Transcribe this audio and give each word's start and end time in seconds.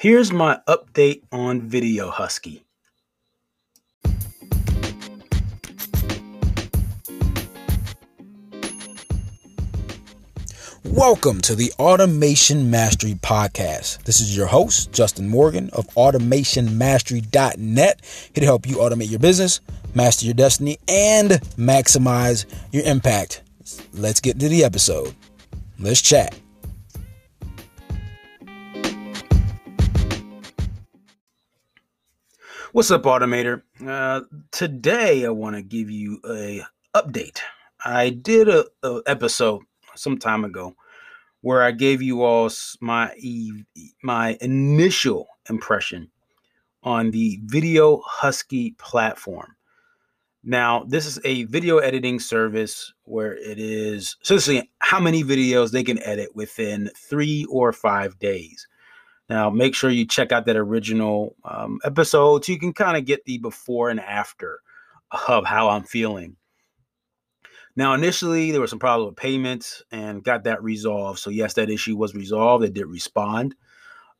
Here's 0.00 0.32
my 0.32 0.58
update 0.66 1.20
on 1.30 1.60
Video 1.60 2.08
Husky. 2.08 2.64
Welcome 10.82 11.42
to 11.42 11.54
the 11.54 11.70
Automation 11.78 12.70
Mastery 12.70 13.12
Podcast. 13.12 14.04
This 14.04 14.22
is 14.22 14.34
your 14.34 14.46
host, 14.46 14.90
Justin 14.90 15.28
Morgan 15.28 15.68
of 15.74 15.86
AutomationMastery.net, 15.88 18.00
here 18.32 18.40
to 18.40 18.46
help 18.46 18.66
you 18.66 18.76
automate 18.76 19.10
your 19.10 19.20
business, 19.20 19.60
master 19.94 20.24
your 20.24 20.32
destiny, 20.32 20.78
and 20.88 21.32
maximize 21.58 22.46
your 22.72 22.84
impact. 22.84 23.42
Let's 23.92 24.22
get 24.22 24.40
to 24.40 24.48
the 24.48 24.64
episode. 24.64 25.14
Let's 25.78 26.00
chat. 26.00 26.34
What's 32.72 32.92
up, 32.92 33.02
Automator? 33.02 33.62
Uh, 33.84 34.20
today, 34.52 35.26
I 35.26 35.30
want 35.30 35.56
to 35.56 35.62
give 35.62 35.90
you 35.90 36.20
a 36.24 36.62
update. 36.94 37.40
I 37.84 38.10
did 38.10 38.48
a, 38.48 38.64
a 38.84 39.02
episode 39.08 39.62
some 39.96 40.16
time 40.18 40.44
ago 40.44 40.76
where 41.40 41.64
I 41.64 41.72
gave 41.72 42.00
you 42.00 42.22
all 42.22 42.48
my 42.80 43.12
my 44.04 44.38
initial 44.40 45.26
impression 45.48 46.12
on 46.84 47.10
the 47.10 47.40
Video 47.42 48.02
Husky 48.06 48.70
platform. 48.78 49.56
Now, 50.44 50.84
this 50.84 51.06
is 51.06 51.18
a 51.24 51.46
video 51.46 51.78
editing 51.78 52.20
service 52.20 52.94
where 53.02 53.34
it 53.34 53.58
is 53.58 54.16
essentially 54.22 54.70
how 54.78 55.00
many 55.00 55.24
videos 55.24 55.72
they 55.72 55.82
can 55.82 56.00
edit 56.04 56.36
within 56.36 56.92
three 56.96 57.46
or 57.50 57.72
five 57.72 58.16
days. 58.20 58.68
Now, 59.30 59.48
make 59.48 59.76
sure 59.76 59.90
you 59.90 60.08
check 60.08 60.32
out 60.32 60.44
that 60.46 60.56
original 60.56 61.36
um, 61.44 61.78
episode 61.84 62.44
so 62.44 62.50
you 62.50 62.58
can 62.58 62.72
kind 62.72 62.96
of 62.96 63.04
get 63.04 63.24
the 63.24 63.38
before 63.38 63.88
and 63.88 64.00
after 64.00 64.58
of 65.28 65.46
how 65.46 65.68
I'm 65.68 65.84
feeling. 65.84 66.36
Now, 67.76 67.94
initially, 67.94 68.50
there 68.50 68.60
was 68.60 68.70
some 68.70 68.80
problem 68.80 69.08
with 69.08 69.16
payments 69.16 69.84
and 69.92 70.24
got 70.24 70.42
that 70.44 70.60
resolved. 70.64 71.20
So, 71.20 71.30
yes, 71.30 71.54
that 71.54 71.70
issue 71.70 71.96
was 71.96 72.12
resolved. 72.12 72.64
It 72.64 72.74
did 72.74 72.86
respond. 72.86 73.54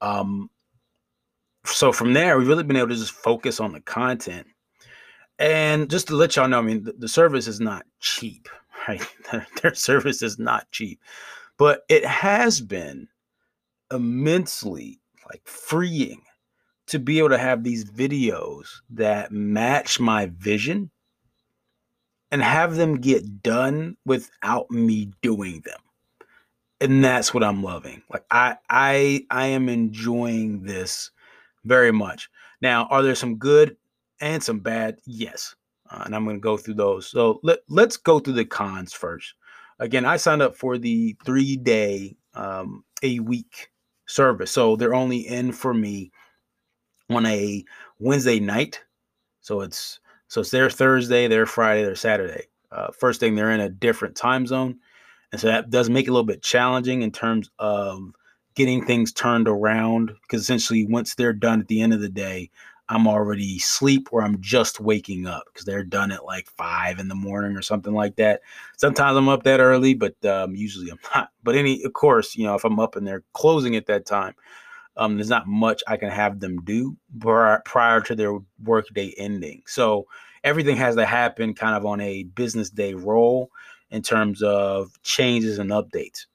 Um, 0.00 0.50
so, 1.64 1.92
from 1.92 2.12
there, 2.12 2.36
we've 2.36 2.48
really 2.48 2.64
been 2.64 2.76
able 2.76 2.88
to 2.88 2.96
just 2.96 3.12
focus 3.12 3.60
on 3.60 3.72
the 3.72 3.80
content. 3.80 4.48
And 5.38 5.88
just 5.88 6.08
to 6.08 6.16
let 6.16 6.34
y'all 6.34 6.48
know, 6.48 6.58
I 6.58 6.62
mean, 6.62 6.82
the, 6.82 6.94
the 6.98 7.08
service 7.08 7.46
is 7.46 7.60
not 7.60 7.86
cheap, 8.00 8.48
right? 8.88 9.06
Their 9.62 9.74
service 9.74 10.20
is 10.20 10.36
not 10.36 10.68
cheap, 10.72 11.00
but 11.58 11.82
it 11.88 12.04
has 12.04 12.60
been 12.60 13.06
immensely 13.92 15.00
like 15.30 15.46
freeing 15.46 16.22
to 16.86 16.98
be 16.98 17.18
able 17.18 17.30
to 17.30 17.38
have 17.38 17.64
these 17.64 17.84
videos 17.84 18.66
that 18.90 19.32
match 19.32 19.98
my 19.98 20.26
vision 20.38 20.90
and 22.30 22.42
have 22.42 22.76
them 22.76 23.00
get 23.00 23.42
done 23.42 23.96
without 24.04 24.70
me 24.70 25.10
doing 25.22 25.62
them. 25.64 25.78
And 26.80 27.02
that's 27.02 27.32
what 27.32 27.42
i'm 27.42 27.62
loving. 27.62 28.02
Like 28.12 28.24
i 28.30 28.56
i 28.68 29.24
i 29.30 29.46
am 29.46 29.68
enjoying 29.68 30.62
this 30.62 31.10
very 31.64 31.92
much. 31.92 32.28
Now 32.60 32.86
are 32.86 33.02
there 33.02 33.14
some 33.14 33.36
good 33.36 33.76
and 34.20 34.42
some 34.42 34.60
bad? 34.60 34.98
Yes 35.06 35.54
uh, 35.90 36.02
and 36.04 36.14
i'm 36.14 36.24
going 36.24 36.36
to 36.36 36.40
go 36.40 36.56
through 36.56 36.74
those. 36.74 37.06
So 37.06 37.40
let, 37.42 37.60
let's 37.68 37.96
go 37.96 38.18
through 38.18 38.34
the 38.34 38.44
cons 38.44 38.92
first. 38.92 39.34
Again 39.78 40.04
i 40.04 40.16
signed 40.16 40.42
up 40.42 40.56
for 40.56 40.78
the 40.78 41.16
three 41.24 41.56
day 41.56 42.16
um, 42.34 42.84
a 43.02 43.20
week 43.20 43.70
service. 44.06 44.50
So 44.50 44.76
they're 44.76 44.94
only 44.94 45.26
in 45.26 45.52
for 45.52 45.74
me 45.74 46.10
on 47.10 47.26
a 47.26 47.64
Wednesday 47.98 48.40
night. 48.40 48.82
So 49.40 49.60
it's 49.60 50.00
so 50.28 50.40
it's 50.40 50.50
their 50.50 50.70
Thursday, 50.70 51.28
their 51.28 51.46
Friday, 51.46 51.84
their 51.84 51.94
Saturday. 51.94 52.46
Uh, 52.72 52.88
first 52.90 53.20
thing, 53.20 53.34
they're 53.34 53.52
in 53.52 53.60
a 53.60 53.68
different 53.68 54.16
time 54.16 54.46
zone, 54.46 54.76
and 55.30 55.40
so 55.40 55.46
that 55.46 55.70
does 55.70 55.88
make 55.88 56.06
it 56.06 56.10
a 56.10 56.12
little 56.12 56.24
bit 56.24 56.42
challenging 56.42 57.02
in 57.02 57.12
terms 57.12 57.48
of 57.58 58.12
getting 58.56 58.84
things 58.84 59.12
turned 59.12 59.46
around. 59.46 60.10
Because 60.22 60.42
essentially, 60.42 60.84
once 60.86 61.14
they're 61.14 61.32
done 61.32 61.60
at 61.60 61.68
the 61.68 61.80
end 61.80 61.94
of 61.94 62.00
the 62.00 62.08
day, 62.08 62.50
I'm 62.88 63.08
already 63.08 63.56
asleep 63.56 64.08
or 64.12 64.22
I'm 64.22 64.40
just 64.40 64.80
waking 64.80 65.26
up 65.26 65.44
because 65.46 65.64
they're 65.64 65.82
done 65.82 66.12
at 66.12 66.24
like 66.24 66.48
five 66.50 66.98
in 66.98 67.08
the 67.08 67.14
morning 67.14 67.56
or 67.56 67.62
something 67.62 67.92
like 67.92 68.16
that. 68.16 68.42
Sometimes 68.76 69.16
I'm 69.16 69.28
up 69.28 69.42
that 69.42 69.60
early, 69.60 69.94
but 69.94 70.22
um, 70.24 70.54
usually 70.54 70.90
I'm 70.90 70.98
not. 71.14 71.30
But 71.42 71.56
any, 71.56 71.82
of 71.82 71.92
course, 71.94 72.36
you 72.36 72.44
know, 72.44 72.54
if 72.54 72.64
I'm 72.64 72.78
up 72.78 72.96
and 72.96 73.06
they're 73.06 73.24
closing 73.32 73.74
at 73.76 73.86
that 73.86 74.06
time, 74.06 74.34
um, 74.96 75.16
there's 75.16 75.28
not 75.28 75.46
much 75.46 75.82
I 75.88 75.96
can 75.96 76.10
have 76.10 76.40
them 76.40 76.58
do 76.62 76.96
prior 77.64 78.00
to 78.00 78.14
their 78.14 78.38
workday 78.62 79.12
ending. 79.18 79.62
So 79.66 80.06
everything 80.44 80.76
has 80.76 80.94
to 80.96 81.04
happen 81.04 81.54
kind 81.54 81.74
of 81.74 81.84
on 81.84 82.00
a 82.00 82.22
business 82.22 82.70
day 82.70 82.94
roll 82.94 83.50
in 83.90 84.00
terms 84.00 84.42
of 84.42 84.90
changes 85.02 85.58
and 85.58 85.70
updates. 85.70 86.26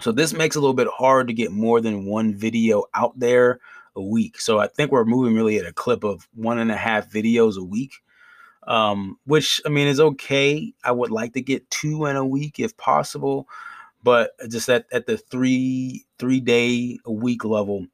So 0.00 0.12
this 0.12 0.32
makes 0.32 0.54
it 0.54 0.60
a 0.60 0.62
little 0.62 0.74
bit 0.74 0.88
hard 0.88 1.26
to 1.26 1.34
get 1.34 1.50
more 1.50 1.80
than 1.80 2.06
one 2.06 2.34
video 2.34 2.84
out 2.94 3.18
there 3.18 3.58
a 3.98 4.02
week. 4.02 4.40
So 4.40 4.58
I 4.58 4.68
think 4.68 4.90
we're 4.90 5.04
moving 5.04 5.34
really 5.34 5.58
at 5.58 5.66
a 5.66 5.72
clip 5.72 6.04
of 6.04 6.26
one 6.34 6.58
and 6.58 6.72
a 6.72 6.76
half 6.76 7.10
videos 7.10 7.58
a 7.58 7.64
week, 7.64 7.92
um, 8.66 9.18
which 9.26 9.60
I 9.66 9.68
mean 9.68 9.88
is 9.88 10.00
okay. 10.00 10.72
I 10.82 10.92
would 10.92 11.10
like 11.10 11.34
to 11.34 11.42
get 11.42 11.70
two 11.70 12.06
in 12.06 12.16
a 12.16 12.24
week 12.24 12.58
if 12.58 12.76
possible, 12.78 13.48
but 14.02 14.30
just 14.48 14.70
at, 14.70 14.86
at 14.92 15.06
the 15.06 15.18
three 15.18 16.06
three 16.18 16.40
day 16.40 16.98
a 17.04 17.12
week 17.12 17.44
level 17.44 17.86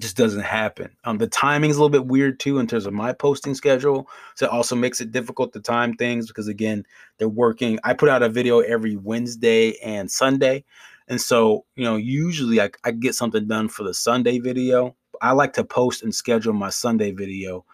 just 0.00 0.16
doesn't 0.16 0.42
happen. 0.42 0.90
Um, 1.04 1.18
the 1.18 1.26
timing 1.28 1.70
is 1.70 1.76
a 1.76 1.80
little 1.80 1.90
bit 1.90 2.06
weird 2.06 2.40
too 2.40 2.58
in 2.58 2.66
terms 2.66 2.86
of 2.86 2.92
my 2.92 3.12
posting 3.12 3.54
schedule. 3.54 4.08
So 4.34 4.46
it 4.46 4.52
also 4.52 4.74
makes 4.74 5.00
it 5.00 5.12
difficult 5.12 5.52
to 5.52 5.60
time 5.60 5.94
things 5.94 6.26
because 6.26 6.48
again, 6.48 6.84
they're 7.18 7.28
working. 7.28 7.78
I 7.84 7.94
put 7.94 8.08
out 8.08 8.22
a 8.22 8.28
video 8.28 8.60
every 8.60 8.96
Wednesday 8.96 9.78
and 9.84 10.10
Sunday. 10.10 10.64
And 11.08 11.20
so, 11.20 11.64
you 11.76 11.84
know, 11.84 11.96
usually 11.96 12.60
I, 12.60 12.70
I 12.84 12.92
get 12.92 13.14
something 13.14 13.46
done 13.46 13.68
for 13.68 13.82
the 13.82 13.92
Sunday 13.92 14.38
video, 14.38 14.96
I 15.20 15.32
like 15.32 15.52
to 15.54 15.64
post 15.64 16.02
and 16.02 16.14
schedule 16.14 16.52
my 16.52 16.70
Sunday 16.70 17.12
video 17.12 17.64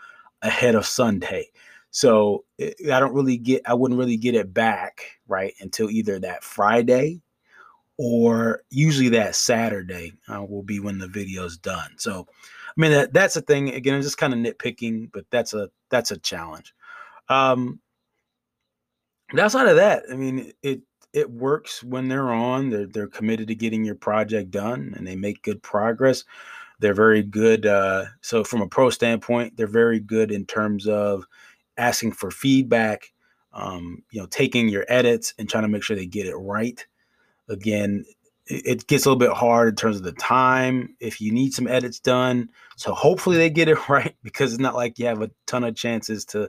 ahead 0.43 0.75
of 0.75 0.87
Sunday. 0.87 1.51
So 1.91 2.45
I 2.61 3.01
don't 3.01 3.15
really 3.15 3.39
get, 3.39 3.63
I 3.67 3.75
wouldn't 3.75 3.99
really 3.99 4.17
get 4.17 4.35
it 4.35 4.53
back, 4.53 5.03
right, 5.29 5.55
until 5.61 5.91
either 5.91 6.19
that 6.21 6.45
Friday 6.45 7.21
or 7.97 8.63
usually 8.71 9.09
that 9.11 9.35
Saturday 9.35 10.13
uh, 10.29 10.45
will 10.45 10.63
be 10.63 10.81
when 10.81 10.99
the 10.99 11.09
video's 11.09 11.57
done. 11.57 11.93
So, 11.97 12.27
I 12.31 12.81
mean, 12.81 12.91
that, 12.91 13.13
that's 13.13 13.37
a 13.37 13.41
thing. 13.41 13.73
Again, 13.73 13.95
I'm 13.95 14.03
just 14.03 14.19
kind 14.19 14.35
of 14.35 14.41
nitpicking, 14.41 15.11
but 15.13 15.25
that's 15.31 15.55
a, 15.55 15.71
that's 15.89 16.11
a 16.11 16.19
challenge. 16.19 16.75
Um, 17.29 17.81
outside 19.39 19.69
of 19.69 19.77
that, 19.77 20.03
I 20.13 20.17
mean, 20.17 20.53
it, 20.63 20.83
it 21.15 21.31
works 21.31 21.83
when 21.83 22.09
they're 22.09 22.31
on. 22.31 22.69
They're 22.69 22.87
they're 22.87 23.07
committed 23.07 23.49
to 23.49 23.55
getting 23.55 23.87
your 23.87 23.95
project 23.95 24.51
done, 24.51 24.93
and 24.99 25.07
they 25.07 25.17
make 25.17 25.43
good 25.43 25.63
progress. 25.63 26.25
They're 26.79 26.95
very 26.95 27.23
good. 27.23 27.67
Uh, 27.67 28.07
so 28.21 28.45
from 28.45 28.63
a 28.63 28.69
pro 28.69 28.91
standpoint, 28.91 29.57
they're 29.57 29.67
very 29.67 30.01
good 30.01 30.31
in 30.31 30.45
terms 30.45 30.87
of 30.87 31.25
asking 31.77 32.13
for 32.13 32.31
feedback. 32.31 33.13
Um, 33.53 34.03
you 34.11 34.21
know, 34.21 34.27
taking 34.27 34.69
your 34.69 34.85
edits 34.87 35.33
and 35.39 35.49
trying 35.49 35.63
to 35.63 35.69
make 35.69 35.83
sure 35.83 35.97
they 35.97 36.07
get 36.07 36.27
it 36.27 36.37
right. 36.37 36.87
Again, 37.49 38.05
it 38.47 38.87
gets 38.87 39.05
a 39.05 39.09
little 39.09 39.19
bit 39.19 39.33
hard 39.37 39.69
in 39.69 39.75
terms 39.77 39.97
of 39.97 40.03
the 40.03 40.13
time 40.13 40.95
if 41.01 41.21
you 41.21 41.33
need 41.33 41.53
some 41.53 41.67
edits 41.67 41.99
done. 41.99 42.49
So 42.77 42.93
hopefully 42.95 43.39
they 43.39 43.51
get 43.51 43.69
it 43.69 43.79
right 43.89 44.15
because 44.23 44.53
it's 44.53 44.61
not 44.61 44.75
like 44.75 44.99
you 44.99 45.07
have 45.07 45.23
a 45.23 45.31
ton 45.47 45.65
of 45.65 45.75
chances 45.75 46.25
to 46.27 46.49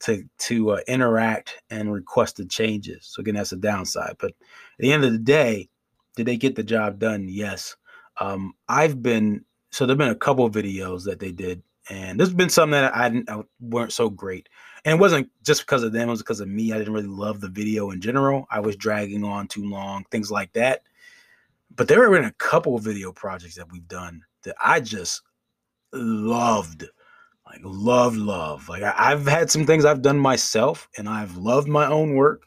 to 0.00 0.24
to 0.36 0.70
uh, 0.72 0.80
interact 0.88 1.62
and 1.70 1.92
request 1.92 2.36
the 2.36 2.44
changes. 2.44 3.06
So 3.06 3.20
again, 3.20 3.34
that's 3.34 3.52
a 3.52 3.56
downside. 3.56 4.16
But 4.18 4.30
at 4.30 4.80
the 4.80 4.92
end 4.92 5.04
of 5.04 5.12
the 5.12 5.18
day, 5.18 5.68
did 6.16 6.26
they 6.26 6.36
get 6.36 6.56
the 6.56 6.64
job 6.64 6.98
done? 6.98 7.28
Yes. 7.28 7.76
Um, 8.20 8.52
I've 8.68 9.02
been 9.02 9.44
so 9.72 9.86
there've 9.86 9.98
been 9.98 10.10
a 10.10 10.14
couple 10.14 10.44
of 10.44 10.52
videos 10.52 11.04
that 11.04 11.18
they 11.18 11.32
did, 11.32 11.62
and 11.88 12.20
there's 12.20 12.34
been 12.34 12.50
some 12.50 12.70
that 12.70 12.94
I, 12.94 13.22
I 13.26 13.42
weren't 13.58 13.92
so 13.92 14.10
great. 14.10 14.48
And 14.84 14.94
it 14.94 15.00
wasn't 15.00 15.30
just 15.42 15.62
because 15.62 15.82
of 15.82 15.92
them; 15.92 16.08
it 16.08 16.10
was 16.10 16.20
because 16.20 16.40
of 16.40 16.48
me. 16.48 16.72
I 16.72 16.78
didn't 16.78 16.92
really 16.92 17.06
love 17.06 17.40
the 17.40 17.48
video 17.48 17.90
in 17.90 18.00
general. 18.00 18.46
I 18.50 18.60
was 18.60 18.76
dragging 18.76 19.24
on 19.24 19.48
too 19.48 19.64
long, 19.64 20.04
things 20.10 20.30
like 20.30 20.52
that. 20.52 20.82
But 21.74 21.88
there 21.88 22.02
have 22.02 22.12
been 22.12 22.28
a 22.28 22.32
couple 22.32 22.76
of 22.76 22.84
video 22.84 23.12
projects 23.12 23.54
that 23.56 23.72
we've 23.72 23.88
done 23.88 24.22
that 24.44 24.56
I 24.62 24.80
just 24.80 25.22
loved, 25.94 26.84
like 27.46 27.60
love, 27.64 28.14
love. 28.14 28.68
Like 28.68 28.82
I, 28.82 29.08
have 29.08 29.26
had 29.26 29.50
some 29.50 29.64
things 29.64 29.86
I've 29.86 30.02
done 30.02 30.18
myself, 30.18 30.90
and 30.98 31.08
I've 31.08 31.38
loved 31.38 31.68
my 31.68 31.86
own 31.86 32.14
work. 32.14 32.42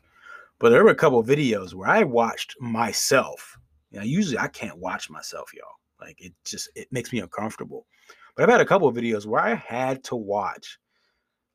But 0.59 0.69
there 0.69 0.83
were 0.83 0.91
a 0.91 0.95
couple 0.95 1.23
videos 1.23 1.73
where 1.73 1.89
I 1.89 2.03
watched 2.03 2.55
myself. 2.61 3.57
You 3.89 3.99
know, 3.99 4.05
usually 4.05 4.37
I 4.37 4.47
can't 4.47 4.77
watch 4.77 5.09
myself, 5.09 5.51
y'all. 5.55 5.79
Like 6.01 6.21
it 6.21 6.33
just 6.45 6.69
it 6.75 6.87
makes 6.91 7.11
me 7.13 7.19
uncomfortable. 7.19 7.87
But 8.35 8.43
I've 8.43 8.49
had 8.51 8.61
a 8.61 8.65
couple 8.65 8.87
of 8.87 8.95
videos 8.95 9.25
where 9.25 9.41
I 9.41 9.55
had 9.55 10.03
to 10.05 10.15
watch, 10.15 10.79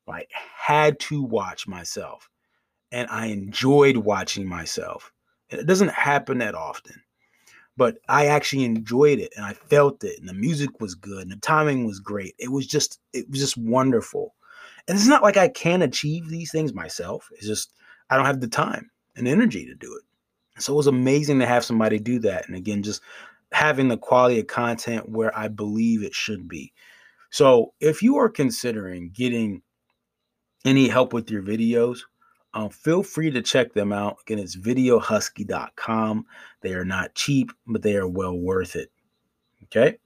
like 0.07 0.29
had 0.33 0.99
to 1.01 1.23
watch 1.23 1.67
myself. 1.67 2.29
And 2.91 3.09
I 3.09 3.27
enjoyed 3.27 3.97
watching 3.97 4.47
myself. 4.47 5.13
And 5.51 5.61
it 5.61 5.67
doesn't 5.67 5.91
happen 5.91 6.39
that 6.39 6.55
often. 6.55 7.03
but 7.77 7.97
I 8.09 8.27
actually 8.27 8.63
enjoyed 8.65 9.19
it 9.19 9.33
and 9.35 9.45
I 9.45 9.53
felt 9.53 10.03
it 10.03 10.19
and 10.19 10.27
the 10.27 10.33
music 10.33 10.79
was 10.81 10.95
good 10.95 11.23
and 11.23 11.31
the 11.31 11.37
timing 11.37 11.85
was 11.85 11.99
great. 11.99 12.35
It 12.37 12.51
was 12.51 12.67
just 12.67 12.99
it 13.13 13.29
was 13.29 13.39
just 13.39 13.57
wonderful. 13.57 14.35
And 14.87 14.97
it's 14.97 15.07
not 15.07 15.23
like 15.23 15.37
I 15.37 15.47
can 15.47 15.81
achieve 15.81 16.29
these 16.29 16.51
things 16.51 16.73
myself. 16.73 17.29
It's 17.33 17.47
just 17.47 17.73
I 18.09 18.17
don't 18.17 18.25
have 18.25 18.41
the 18.41 18.47
time 18.47 18.91
and 19.15 19.27
energy 19.27 19.65
to 19.65 19.75
do 19.75 19.95
it. 19.95 20.61
So 20.61 20.73
it 20.73 20.77
was 20.77 20.87
amazing 20.87 21.39
to 21.39 21.47
have 21.47 21.65
somebody 21.65 21.99
do 21.99 22.19
that. 22.19 22.47
And 22.47 22.55
again, 22.55 22.83
just 22.83 23.01
having 23.51 23.87
the 23.87 23.97
quality 23.97 24.39
of 24.39 24.47
content 24.47 25.09
where 25.09 25.37
I 25.37 25.47
believe 25.47 26.03
it 26.03 26.13
should 26.13 26.47
be. 26.47 26.73
So 27.29 27.73
if 27.79 28.01
you 28.01 28.17
are 28.17 28.29
considering 28.29 29.11
getting 29.13 29.61
any 30.65 30.87
help 30.87 31.13
with 31.13 31.29
your 31.31 31.41
videos, 31.41 31.99
um, 32.53 32.69
feel 32.69 33.03
free 33.03 33.31
to 33.31 33.41
check 33.41 33.73
them 33.73 33.93
out. 33.93 34.17
Again, 34.25 34.39
it's 34.39 34.57
videohusky.com. 34.57 36.25
They 36.61 36.73
are 36.73 36.85
not 36.85 37.15
cheap, 37.15 37.51
but 37.65 37.81
they 37.81 37.95
are 37.95 38.07
well 38.07 38.37
worth 38.37 38.75
it. 38.75 38.91
Okay. 39.63 39.97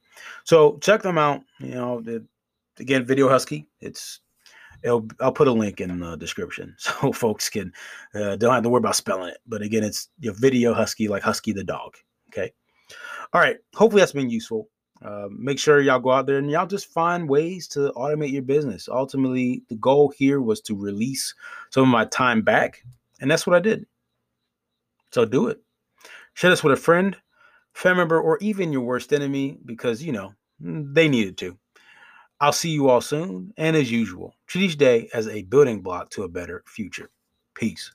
So 0.44 0.78
check 0.78 1.02
them 1.02 1.18
out. 1.18 1.42
You 1.58 1.74
know, 1.74 2.00
the, 2.00 2.24
again, 2.78 3.04
Video 3.04 3.28
Husky. 3.28 3.66
It's 3.80 4.20
It'll, 4.82 5.08
I'll 5.20 5.32
put 5.32 5.48
a 5.48 5.52
link 5.52 5.80
in 5.80 5.98
the 5.98 6.16
description 6.16 6.74
so 6.78 7.10
folks 7.12 7.48
can 7.48 7.72
uh, 8.14 8.36
don't 8.36 8.54
have 8.54 8.62
to 8.62 8.68
worry 8.68 8.78
about 8.78 8.94
spelling 8.94 9.30
it. 9.30 9.38
But 9.46 9.62
again, 9.62 9.82
it's 9.82 10.08
your 10.20 10.34
video 10.34 10.74
husky 10.74 11.08
like 11.08 11.22
Husky 11.22 11.52
the 11.52 11.64
dog. 11.64 11.96
Okay. 12.28 12.52
All 13.32 13.40
right. 13.40 13.56
Hopefully 13.74 14.00
that's 14.00 14.12
been 14.12 14.30
useful. 14.30 14.68
Uh, 15.02 15.28
make 15.30 15.58
sure 15.58 15.80
y'all 15.80 16.00
go 16.00 16.10
out 16.10 16.26
there 16.26 16.38
and 16.38 16.50
y'all 16.50 16.66
just 16.66 16.92
find 16.92 17.28
ways 17.28 17.68
to 17.68 17.92
automate 17.96 18.32
your 18.32 18.42
business. 18.42 18.88
Ultimately, 18.88 19.62
the 19.68 19.76
goal 19.76 20.12
here 20.16 20.40
was 20.40 20.60
to 20.62 20.74
release 20.74 21.34
some 21.70 21.82
of 21.82 21.88
my 21.88 22.06
time 22.06 22.42
back, 22.42 22.82
and 23.20 23.30
that's 23.30 23.46
what 23.46 23.56
I 23.56 23.60
did. 23.60 23.86
So 25.12 25.24
do 25.24 25.48
it. 25.48 25.60
Share 26.34 26.50
this 26.50 26.64
with 26.64 26.72
a 26.72 26.80
friend, 26.80 27.16
family 27.74 27.98
member, 27.98 28.20
or 28.20 28.38
even 28.38 28.72
your 28.72 28.82
worst 28.82 29.12
enemy 29.12 29.58
because 29.64 30.02
you 30.02 30.12
know 30.12 30.34
they 30.60 31.08
needed 31.08 31.36
to. 31.38 31.58
I'll 32.40 32.52
see 32.52 32.70
you 32.70 32.88
all 32.88 33.00
soon, 33.00 33.52
and 33.56 33.76
as 33.76 33.90
usual, 33.90 34.34
treat 34.46 34.64
each 34.64 34.76
day 34.76 35.08
as 35.14 35.26
a 35.28 35.42
building 35.42 35.80
block 35.80 36.10
to 36.10 36.24
a 36.24 36.28
better 36.28 36.62
future. 36.66 37.10
Peace. 37.54 37.92